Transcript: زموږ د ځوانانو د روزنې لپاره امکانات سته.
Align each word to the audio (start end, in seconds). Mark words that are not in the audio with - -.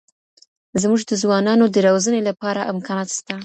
زموږ 0.81 1.01
د 1.05 1.11
ځوانانو 1.21 1.65
د 1.69 1.75
روزنې 1.87 2.21
لپاره 2.29 2.67
امکانات 2.73 3.07
سته. 3.17 3.35